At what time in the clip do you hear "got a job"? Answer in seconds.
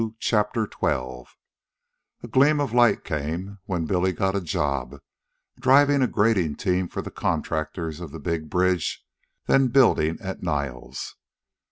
4.11-4.97